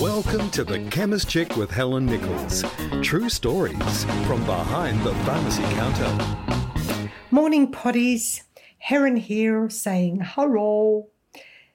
[0.00, 2.64] Welcome to The Chemist Chick with Helen Nichols.
[3.02, 7.10] True stories from behind the pharmacy counter.
[7.30, 8.40] Morning, potties.
[8.78, 11.08] Helen here saying hello.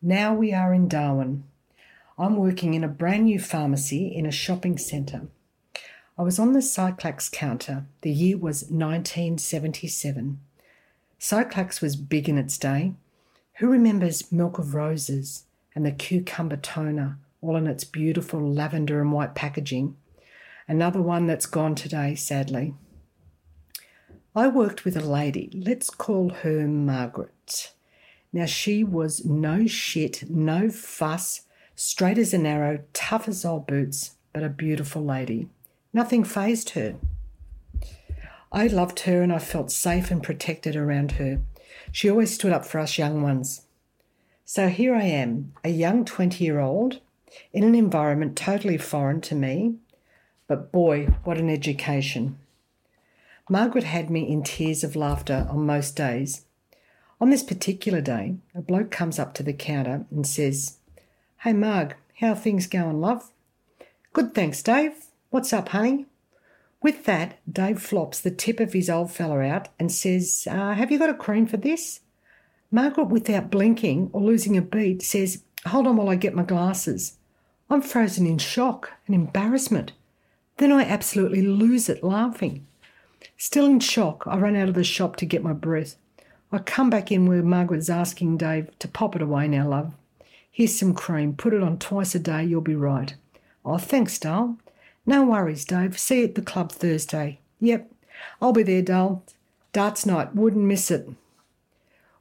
[0.00, 1.44] Now we are in Darwin.
[2.18, 5.28] I'm working in a brand new pharmacy in a shopping centre.
[6.16, 7.84] I was on the Cyclax counter.
[8.00, 10.40] The year was 1977.
[11.20, 12.94] Cyclax was big in its day.
[13.58, 15.44] Who remembers Milk of Roses
[15.74, 19.96] and the cucumber toner, all in its beautiful lavender and white packaging?
[20.68, 22.74] Another one that's gone today, sadly.
[24.34, 27.72] I worked with a lady, let's call her Margaret.
[28.32, 31.42] Now, she was no shit, no fuss,
[31.74, 35.48] straight as an arrow, tough as old boots, but a beautiful lady.
[35.92, 36.96] Nothing phased her.
[38.52, 41.40] I loved her and I felt safe and protected around her.
[41.92, 43.62] She always stood up for us young ones.
[44.44, 47.00] So here I am, a young 20 year old,
[47.52, 49.76] in an environment totally foreign to me,
[50.46, 52.38] but boy, what an education.
[53.48, 56.44] Margaret had me in tears of laughter on most days.
[57.20, 60.78] On this particular day, a bloke comes up to the counter and says,
[61.42, 63.30] Hey Marg, how things going, love?
[64.12, 65.06] Good, thanks, Dave.
[65.30, 66.06] What's up, honey?
[66.82, 70.90] With that, Dave flops the tip of his old fella out and says, uh, Have
[70.90, 72.00] you got a cream for this?
[72.70, 77.16] Margaret, without blinking or losing a beat, says, Hold on while I get my glasses.
[77.68, 79.92] I'm frozen in shock and embarrassment.
[80.58, 82.66] Then I absolutely lose it laughing.
[83.36, 85.96] Still in shock, I run out of the shop to get my breath.
[86.52, 89.94] I come back in where Margaret's asking Dave to pop it away now, love.
[90.50, 91.34] Here's some cream.
[91.34, 93.14] Put it on twice a day, you'll be right.
[93.64, 94.56] Oh, thanks, Dale.
[95.04, 95.98] No worries, Dave.
[95.98, 97.40] See you at the club Thursday.
[97.60, 97.90] Yep,
[98.40, 99.22] I'll be there, Dale.
[99.72, 101.08] Darts night, wouldn't miss it.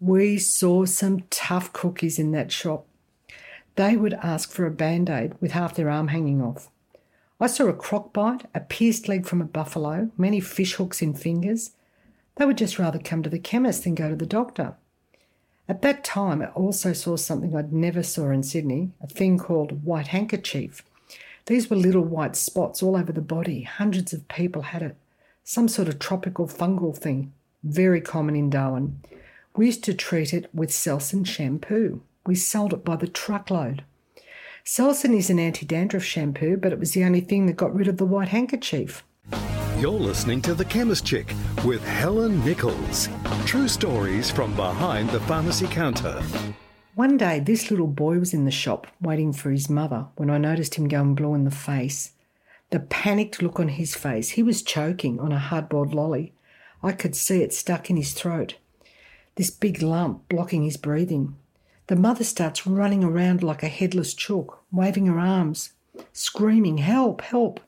[0.00, 2.84] We saw some tough cookies in that shop.
[3.78, 6.68] They would ask for a band aid with half their arm hanging off.
[7.38, 11.14] I saw a croc bite, a pierced leg from a buffalo, many fish hooks in
[11.14, 11.70] fingers.
[12.34, 14.74] They would just rather come to the chemist than go to the doctor.
[15.68, 19.84] At that time, I also saw something I'd never saw in Sydney, a thing called
[19.84, 20.82] white handkerchief.
[21.46, 23.62] These were little white spots all over the body.
[23.62, 24.96] Hundreds of people had it.
[25.44, 27.32] Some sort of tropical fungal thing,
[27.62, 29.00] very common in Darwin.
[29.54, 32.02] We used to treat it with Selsun shampoo.
[32.28, 33.84] We sold it by the truckload.
[34.62, 37.88] Selsun is an anti dandruff shampoo, but it was the only thing that got rid
[37.88, 39.02] of the white handkerchief.
[39.78, 41.32] You're listening to The Chemist Chick
[41.64, 43.08] with Helen Nichols.
[43.46, 46.22] True stories from behind the pharmacy counter.
[46.94, 50.36] One day, this little boy was in the shop waiting for his mother when I
[50.36, 52.12] noticed him going blue in the face.
[52.68, 56.34] The panicked look on his face, he was choking on a hard-boiled lolly.
[56.82, 58.56] I could see it stuck in his throat.
[59.36, 61.34] This big lump blocking his breathing.
[61.88, 65.70] The mother starts running around like a headless chook, waving her arms,
[66.12, 67.22] screaming, "Help!
[67.22, 67.60] Help!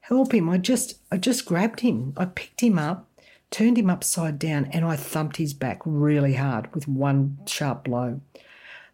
[0.00, 2.14] Help him!" I just, I just grabbed him.
[2.16, 3.10] I picked him up,
[3.50, 8.22] turned him upside down, and I thumped his back really hard with one sharp blow.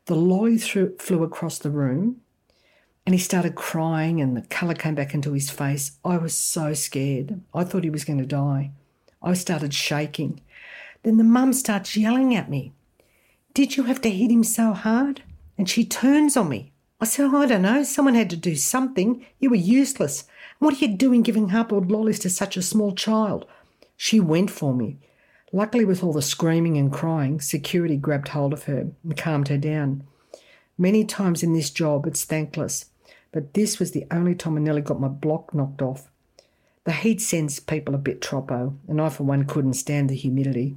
[0.06, 2.20] The lolly threw, flew across the room,
[3.06, 5.92] and he started crying, and the colour came back into his face.
[6.04, 7.40] I was so scared.
[7.54, 8.72] I thought he was going to die.
[9.22, 10.40] I started shaking.
[11.04, 12.72] Then the mum starts yelling at me.
[13.54, 15.22] Did you have to hit him so hard?
[15.56, 16.72] And she turns on me.
[17.00, 17.84] I said, oh, I don't know.
[17.84, 19.24] Someone had to do something.
[19.38, 20.24] You were useless.
[20.58, 23.46] What are you doing giving hard-boiled lollies to such a small child?
[23.96, 24.98] She went for me.
[25.52, 29.58] Luckily, with all the screaming and crying, security grabbed hold of her and calmed her
[29.58, 30.02] down.
[30.76, 32.86] Many times in this job, it's thankless,
[33.30, 36.08] but this was the only time I nearly got my block knocked off.
[36.82, 40.76] The heat sends people a bit troppo, and I, for one, couldn't stand the humidity.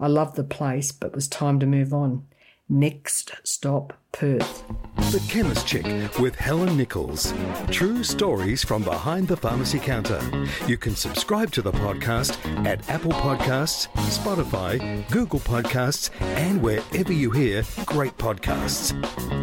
[0.00, 2.26] I loved the place, but it was time to move on.
[2.72, 4.62] Next stop, Perth.
[5.10, 5.84] The Chemist Chick
[6.20, 7.34] with Helen Nichols.
[7.68, 10.20] True stories from behind the pharmacy counter.
[10.68, 17.32] You can subscribe to the podcast at Apple Podcasts, Spotify, Google Podcasts, and wherever you
[17.32, 18.94] hear great podcasts.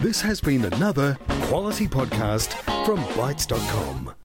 [0.01, 2.53] This has been another quality podcast
[2.85, 4.16] from Bitesz.com.